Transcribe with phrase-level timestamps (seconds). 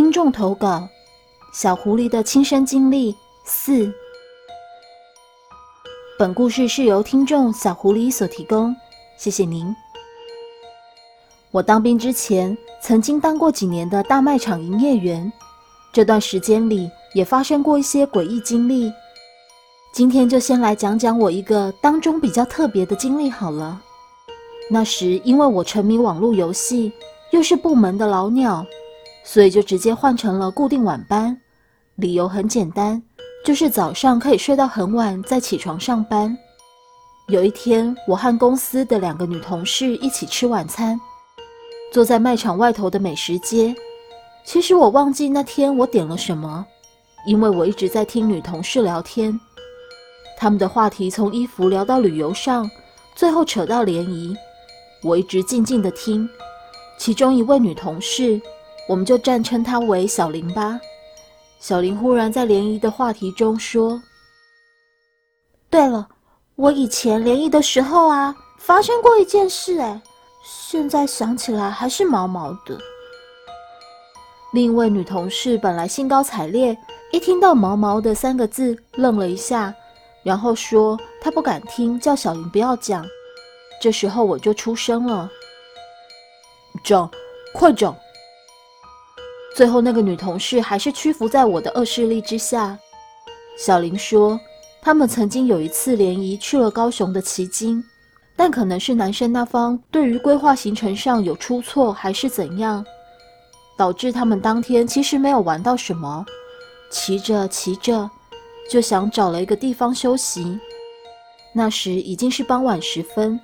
[0.00, 0.88] 听众投稿：
[1.52, 3.14] 小狐狸的亲身经历
[3.44, 3.92] 四。
[6.18, 8.74] 本故事是由听众小狐狸所提供，
[9.18, 9.76] 谢谢您。
[11.50, 15.30] 我当兵之前，曾经当过几年的大卖场营业员，
[15.92, 18.90] 这段时间里也发生过一些诡异经历。
[19.92, 23.78] 今天就先来讲讲我一个当中比较特别的经历好了。
[24.70, 26.90] 那时因为我沉迷网络游戏，
[27.32, 28.64] 又是部门的老鸟，
[29.24, 31.36] 所以就直接换成了固定晚班。
[31.96, 33.02] 理由很简单，
[33.44, 36.36] 就是早上可以睡到很晚再起床上班。
[37.28, 41.00] 有一天，我和公司的两个女同事一起吃晚餐，
[41.92, 43.74] 坐在卖场外头的美食街。
[44.44, 46.66] 其实我忘记那天我点了什么，
[47.26, 49.38] 因为我一直在听女同事聊天。
[50.38, 52.68] 他们的话题从衣服聊到旅游上，
[53.14, 54.34] 最后扯到联谊。
[55.02, 56.28] 我一直静静的听，
[56.98, 58.40] 其中一位女同事，
[58.90, 60.80] 我们就暂称她为小林吧。
[61.60, 64.02] 小林忽然在联谊的话题中说
[65.70, 66.08] ：“对了，
[66.56, 70.02] 我以前联谊的时候啊，发生过一件事，哎，
[70.44, 72.76] 现在想起来还是毛毛的。”
[74.52, 76.76] 另一位女同事本来兴高采烈，
[77.12, 79.72] 一听到“毛毛的”三个字，愣了一下，
[80.24, 83.06] 然后说她不敢听，叫小林不要讲。
[83.80, 85.30] 这时候我就出声了
[86.82, 87.08] ：“讲，
[87.54, 87.96] 快讲！”
[89.60, 92.78] 最后那个女同事还是屈服在我的恶势力之下。
[93.58, 94.40] 小林说，
[94.80, 97.84] 他们曾经有一次联谊去了高雄的奇经，
[98.34, 102.82] 但可能是男生那方对于规划行程上有出错，还是怎样，
[103.76, 106.24] 导致他们当天其实没有玩到什么。
[106.90, 108.10] 骑着骑着，
[108.70, 110.58] 就想找了一个地方休息。
[111.52, 113.38] 那时已经是傍晚时分。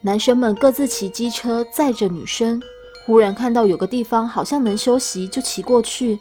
[0.00, 2.60] 男生们各自骑机车载着女生，
[3.06, 6.18] 忽然看到有个地方好像能休息，就骑过去。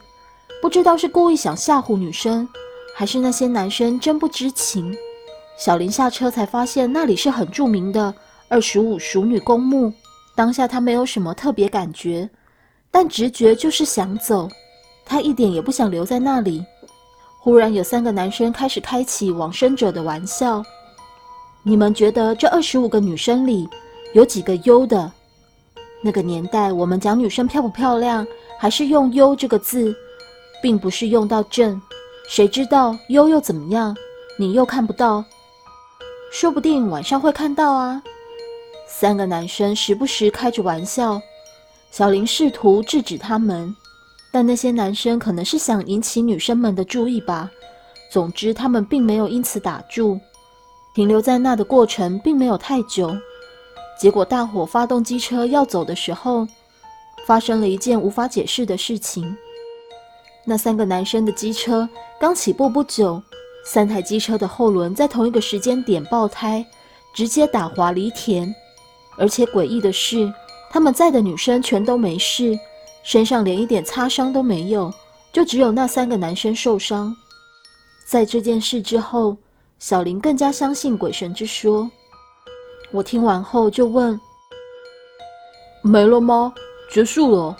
[0.61, 2.47] 不知道是故意想吓唬女生，
[2.95, 4.95] 还是那些男生真不知情。
[5.57, 8.13] 小林下车才发现那里是很著名的
[8.47, 9.93] 二十五熟女公墓。
[10.35, 12.29] 当下他没有什么特别感觉，
[12.89, 14.49] 但直觉就是想走。
[15.05, 16.63] 他一点也不想留在那里。
[17.39, 20.63] 忽然有三个男生开始开起往生者的玩笑。
[21.63, 23.67] 你们觉得这二十五个女生里
[24.13, 25.11] 有几个优的？
[26.01, 28.25] 那个年代，我们讲女生漂不漂亮，
[28.57, 29.95] 还是用“优”这个字，
[30.61, 31.81] 并不是用到正。
[32.27, 33.95] 谁知道优又怎么样？
[34.37, 35.23] 你又看不到，
[36.31, 38.01] 说不定晚上会看到啊！
[38.87, 41.21] 三个男生时不时开着玩笑，
[41.91, 43.75] 小林试图制止他们，
[44.31, 47.51] 但那些男生可能是想引起女生们的注意吧。
[48.09, 50.19] 总之，他们并没有因此打住。
[50.95, 53.15] 停留在那的过程并没有太久，
[53.99, 56.47] 结果大伙发动机车要走的时候，
[57.27, 59.35] 发生了一件无法解释的事情。
[60.45, 61.87] 那三个男生的机车
[62.19, 63.21] 刚起步不久，
[63.65, 66.65] 三台机车的后轮在同一个时间点爆胎，
[67.13, 68.53] 直接打滑离田。
[69.17, 70.33] 而且诡异的是，
[70.71, 72.57] 他们在的女生全都没事，
[73.03, 74.93] 身上连一点擦伤都没有，
[75.33, 77.13] 就只有那三个男生受伤。
[78.07, 79.35] 在这件事之后。
[79.81, 81.89] 小林更加相信鬼神之说。
[82.91, 84.19] 我听完后就问
[85.83, 86.53] ：“没了吗？
[86.91, 87.55] 结束了？”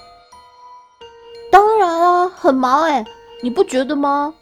[1.51, 3.05] 当然啊，很忙哎，
[3.41, 4.33] 你不觉得吗？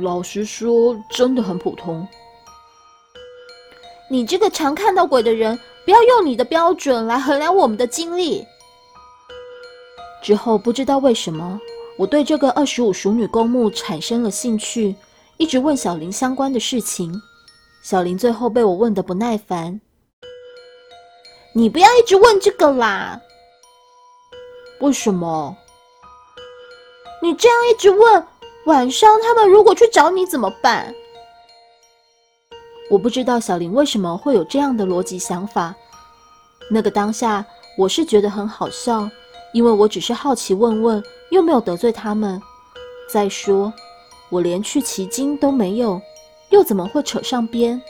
[0.00, 2.06] 老实说，真的很普通。
[4.10, 8.46] 你这个常看到鬼的人，不要用你的标准来衡量我们的经历。
[10.22, 11.58] 之后不知道为什么，
[11.96, 14.94] 我对这个二十五熟女公墓产生了兴趣。
[15.36, 17.20] 一直问小林相关的事情，
[17.84, 19.78] 小林最后被我问的不耐烦。
[21.52, 23.20] 你不要一直问这个啦！
[24.80, 25.54] 为什么？
[27.20, 28.26] 你这样一直问，
[28.64, 30.94] 晚上他们如果去找你怎么办？
[32.88, 35.74] 我不知道小林为什么会有这样的逻辑想法。
[36.70, 37.44] 那个当下，
[37.76, 39.06] 我是觉得很好笑，
[39.52, 42.40] 因为我只是好奇问问，又没有得罪他们。
[43.10, 43.70] 再说。
[44.30, 46.00] 我连去奇经都没有，
[46.50, 47.80] 又怎么会扯上边？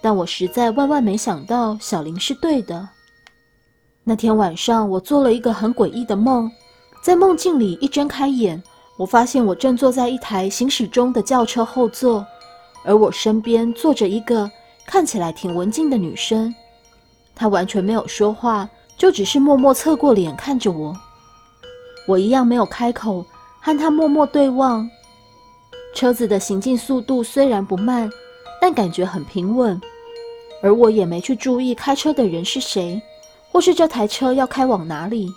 [0.00, 2.88] 但我实在万万没想到，小林是对的。
[4.02, 6.50] 那天晚上，我做了一个很诡异的梦，
[7.02, 8.60] 在梦境里一睁开眼，
[8.96, 12.26] 我发现我正坐在一台行驶中的轿车后座，
[12.82, 14.50] 而我身边坐着一个
[14.86, 16.52] 看起来挺文静的女生，
[17.34, 20.96] 她完全没有说话，就只是默默侧过脸看着我。
[22.08, 23.24] 我一样没有开口，
[23.60, 24.88] 和她默默对望。
[25.94, 28.10] 车子的行进速度虽然不慢，
[28.60, 29.80] 但感觉很平稳，
[30.62, 33.00] 而我也没去注意开车的人是谁，
[33.50, 35.28] 或是这台车要开往哪里。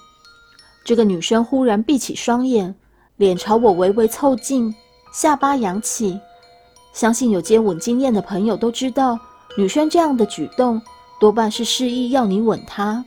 [0.86, 2.76] 这个女生忽然闭起双眼，
[3.18, 4.74] 脸朝我微微凑近，
[5.14, 6.20] 下巴扬起。
[6.94, 9.18] 相信有接吻经验的朋友都知道，
[9.58, 10.80] 女生这样的举动
[11.20, 13.04] 多半是示意要你吻她。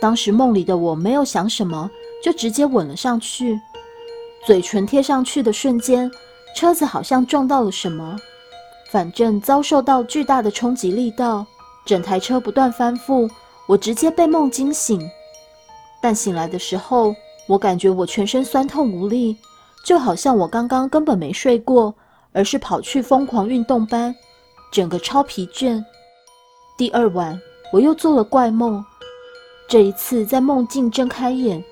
[0.00, 1.88] 当时梦里的我没有想什么，
[2.22, 3.60] 就直接吻了上去。
[4.46, 6.10] 嘴唇贴上去的瞬间，
[6.58, 8.18] 车子好像撞到了什么，
[8.90, 11.46] 反正遭受到巨大的冲击力道，
[11.86, 13.30] 整台车不断翻覆，
[13.68, 15.08] 我直接被梦惊醒。
[16.02, 17.14] 但醒来的时候，
[17.46, 19.36] 我感觉我全身酸痛无力，
[19.84, 21.94] 就好像我刚刚根本没睡过，
[22.32, 24.12] 而是跑去疯狂运动般，
[24.72, 25.80] 整个超疲倦。
[26.76, 27.40] 第二晚，
[27.72, 28.84] 我又做了怪梦，
[29.68, 31.62] 这一次在梦境睁开眼，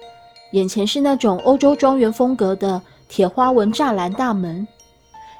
[0.52, 4.64] 眼前是那种欧洲庄园风格的铁花纹栅栏大门，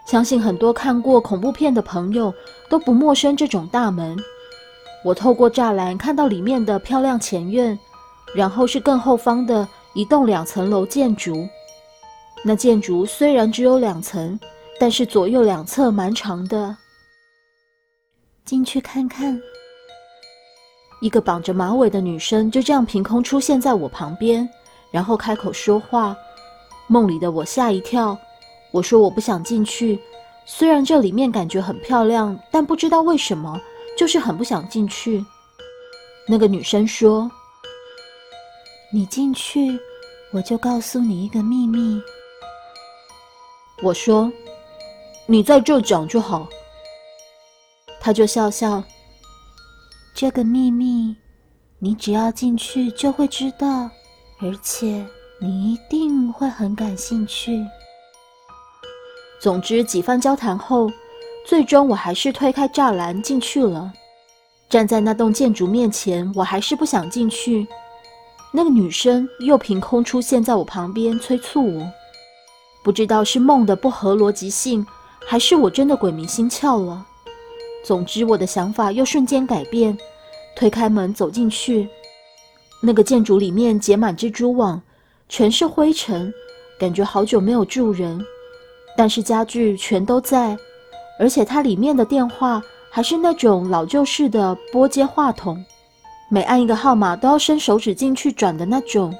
[0.07, 2.33] 相信很多看过恐怖片的朋友
[2.69, 4.17] 都不陌生这种大门。
[5.05, 7.79] 我透过栅栏看到里面的漂亮前院。
[8.35, 11.49] 然后是更后方的一栋两层楼建筑，
[12.45, 14.39] 那建筑虽然只有两层，
[14.81, 16.77] 但是左右两侧蛮长的。
[18.45, 19.41] 进去看看。
[21.01, 24.47] 一个绑着马尾的女生就这样凭空出现在我旁边，
[24.91, 26.15] 然后开口说话。
[26.89, 28.19] 梦里的我吓一跳，
[28.77, 29.99] 我说我不想进去，
[30.45, 33.59] 虽然这里面感觉很漂亮，但不知道为什么
[33.97, 35.25] 就是很不想进去。
[36.29, 37.31] 那个女生说。
[38.93, 39.79] 你进去，
[40.31, 42.01] 我就告诉你一个秘密。
[43.83, 44.31] 我说
[45.27, 46.47] ：“你在这讲就好。”
[48.01, 48.83] 他就笑笑。
[50.15, 51.17] 这个秘密，
[51.81, 53.91] 你只要进去就会知道，
[54.41, 55.05] 而且
[55.41, 57.67] 你一定会很感兴趣。
[59.39, 60.91] 总之，几番交谈后，
[61.45, 63.93] 最终我还是推开栅栏进去了。
[64.69, 67.67] 站在那栋建筑面前，我还是不想进去。
[68.51, 71.87] 那个女生又凭空出现在我旁边，催促我。
[72.83, 74.85] 不知道是梦的不合逻辑性，
[75.27, 77.07] 还是我真的鬼迷心窍了。
[77.85, 79.97] 总之，我的想法又瞬间改变，
[80.57, 81.89] 推开门走进去。
[82.81, 84.81] 那个建筑里面结满蜘蛛网，
[85.29, 86.33] 全是灰尘，
[86.81, 88.25] 感觉好久没有住人。
[88.97, 90.57] 但是家具全都在，
[91.19, 95.63] 而且它里面的电话还是那种老旧式的拨接话筒。
[96.29, 99.15] 每按一个号码都要伸手指进去转的那种。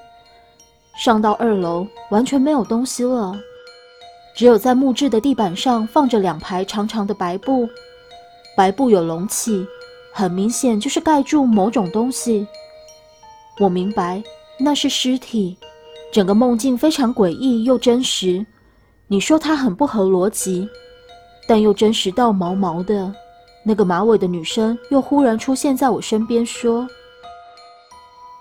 [0.97, 3.39] 上到二楼，完全没有东西了，
[4.35, 7.69] 只有在木质的地板上放着两排长长的白布，
[8.57, 9.67] 白布有隆起，
[10.13, 12.47] 很明显就是盖住某种东西。
[13.61, 14.23] 我明白，
[14.59, 15.57] 那是尸体。
[16.13, 18.45] 整个梦境非常诡异又真实。
[19.09, 20.69] 你说它很不合逻辑，
[21.47, 23.15] 但又真实到毛毛的。
[23.63, 26.89] 那个马尾的女生又忽然出现在我身边，说：“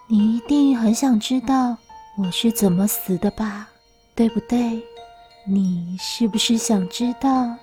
[0.08, 1.78] 你一定很想知道
[2.18, 3.68] 我是怎么死的吧？
[4.16, 4.82] 对不对？
[5.48, 7.56] 你是不是想知道？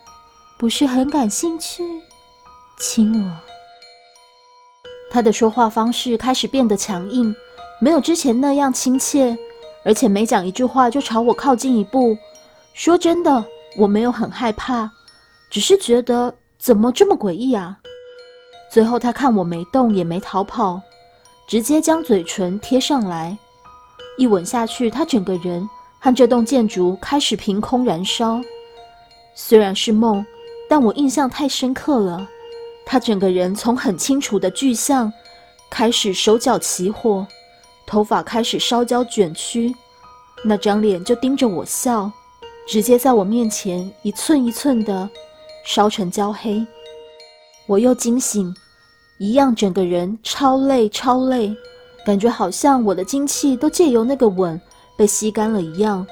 [0.57, 1.83] 不是很感兴趣？
[2.79, 3.33] 亲我。”
[5.11, 7.35] 他的说话方式开始变得强硬，
[7.81, 9.37] 没有之前那样亲切，
[9.85, 12.17] 而且每讲一句话就朝我靠近一步。
[12.75, 13.45] 说真的，
[13.77, 14.91] 我没有很害怕，
[15.51, 16.35] 只是觉得。
[16.59, 17.77] 怎么这么诡异啊！
[18.71, 20.81] 最后他看我没动，也没逃跑，
[21.49, 23.37] 直接将嘴唇贴上来，
[24.17, 28.41] 一吻下去，他整个人和这栋建筑开始凭空燃烧。
[29.35, 30.25] 虽然是梦，
[30.69, 32.29] 但我印象太深刻了。
[32.87, 35.13] 他整个人从很清楚的具象，
[35.69, 37.27] 开始手脚起火，
[37.89, 39.75] 头发开始烧焦卷曲，
[40.45, 42.13] 那张脸就盯着我笑，
[42.67, 45.09] 直接在我面前一寸一寸的。
[45.65, 46.67] 烧成焦黑，
[47.69, 48.53] 我又惊醒，
[49.19, 51.55] 一样整个人超累超累，
[52.05, 54.61] 感觉好像我的精气都借由那个吻
[54.97, 56.05] 被吸干了一样。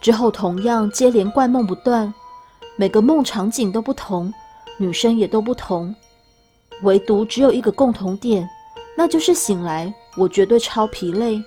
[0.00, 2.12] 之后同样接连怪梦不断，
[2.74, 4.34] 每个梦场景都不同，
[4.76, 5.94] 女生也都不同，
[6.82, 8.50] 唯独只有一个共同点，
[8.96, 11.40] 那就是醒来我绝对超疲累。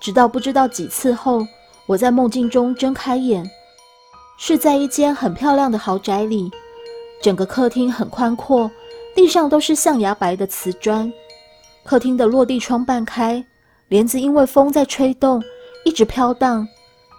[0.00, 1.46] 直到不知道几次后，
[1.86, 3.48] 我在梦境中睁开眼。
[4.38, 6.50] 是在一间很漂亮的豪宅里，
[7.22, 8.70] 整个客厅很宽阔，
[9.14, 11.10] 地上都是象牙白的瓷砖。
[11.84, 13.42] 客厅的落地窗半开，
[13.88, 15.42] 帘子因为风在吹动，
[15.86, 16.68] 一直飘荡，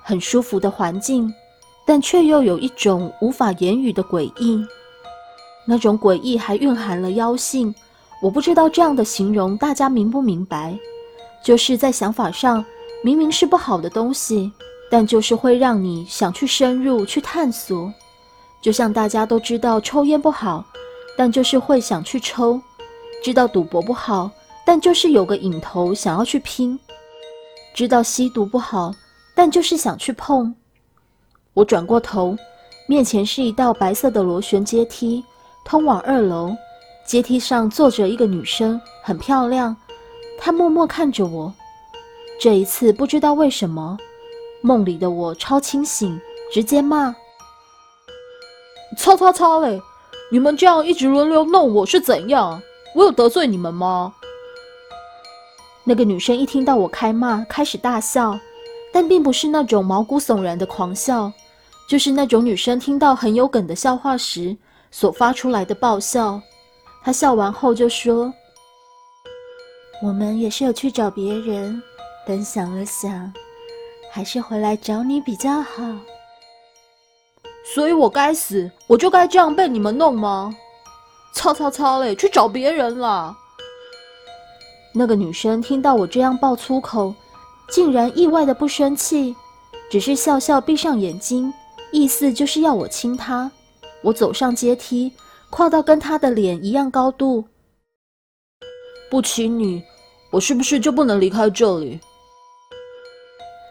[0.04, 1.34] 很舒服的环境，
[1.88, 4.64] 但却又有一种无法言语的诡异。
[5.66, 7.74] 那种诡异还蕴含了妖性，
[8.22, 10.78] 我不知道这样的形容大家明不明白？
[11.44, 12.64] 就是在想法上，
[13.04, 14.52] 明明是不好的东西。
[14.90, 17.92] 但就是会让你想去深入去探索，
[18.62, 20.64] 就像大家都知道抽烟不好，
[21.18, 22.58] 但就是会想去抽；
[23.22, 24.32] 知道赌博不好，
[24.66, 26.80] 但就是有个瘾头想要去拼。
[27.74, 28.96] 知道吸毒不好，
[29.36, 30.56] 但就是想去碰。
[31.54, 32.38] 我转过头，
[32.88, 35.22] 面前是一道白色的螺旋阶梯，
[35.66, 36.56] 通往二楼。
[37.06, 39.76] 阶梯上坐着一个女生，很漂亮。
[40.40, 41.54] 她默默看着我。
[42.40, 43.98] 这一次不知道为什么，
[44.62, 46.20] 梦里的我超清醒，
[46.54, 47.16] 直接骂
[48.96, 49.82] ：“擦擦擦嘞！
[50.32, 52.62] 你们这样一直轮流弄我是怎样？
[52.94, 54.14] 我有得罪你们吗？”
[55.84, 58.38] 那个女生一听到我开骂，开始大笑，
[58.94, 61.32] 但并不是那种毛骨悚然的狂笑，
[61.90, 64.56] 就是那种女生听到很有梗的笑话时
[64.92, 66.40] 所发出来的爆笑。
[67.04, 68.32] 她笑完后就说
[70.04, 71.82] ：“我们也是有去找别人，
[72.28, 73.32] 但想了想，
[74.12, 75.84] 还是回来找你比较好。
[77.74, 80.54] 所以我该死，我就该这样被你们弄吗？
[81.34, 83.36] 操操操嘞，去找别人啦！”
[84.94, 87.16] 那个女生听到我这样爆粗口，
[87.70, 89.36] 竟然意外的不生气，
[89.90, 91.54] 只是笑笑闭上眼睛，
[91.92, 93.50] 意思就是要我亲她。
[94.02, 95.14] 我走上阶梯。
[95.50, 97.46] 跨到跟她的脸一样高度，
[99.10, 99.82] 不亲你，
[100.30, 102.02] 我是不是就不能离开这里？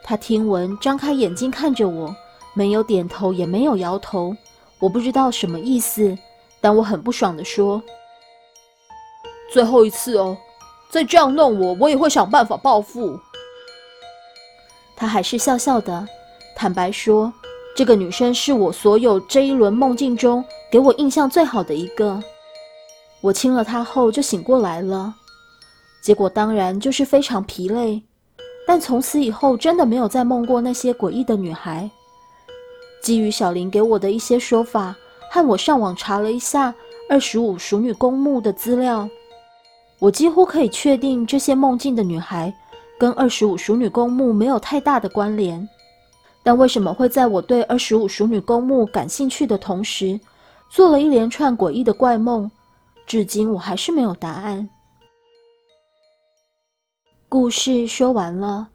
[0.09, 2.15] 他听闻，张开眼睛看着我，
[2.55, 4.37] 没有点头，也没有摇头。
[4.79, 6.17] 我不知道什么意思，
[6.61, 7.83] 但我很不爽的说
[9.53, 10.39] ：“最后一次哦，
[10.89, 13.19] 再这样弄我，我也会想办法报复。”
[14.95, 16.07] 他还是笑笑的，
[16.55, 17.33] 坦白说
[17.75, 22.23] ：“这个女生是我所有这一轮梦境中。”给我印象最好的一个，
[23.23, 25.15] 我亲了她后就醒过来了，
[26.01, 28.03] 结果当然就是非常疲累，
[28.67, 31.89] 但从此以后真的没有再梦过那些诡异的女孩。
[33.01, 34.97] 基于小林给我的一些说法，
[35.31, 36.75] 和我上网查了一下
[37.09, 39.09] 二十五熟女公墓的资料，
[40.01, 42.53] 我几乎可以确定这些梦境的女孩
[42.99, 45.67] 跟二十五熟女公墓没有太大的关联。
[46.43, 50.19] 但为什么会在我对二十五熟女公墓感兴趣的同时？
[50.69, 52.51] 做了一连串诡异的怪梦，
[53.07, 54.69] 至今我还是没有答案。
[57.29, 58.69] 故事说完了，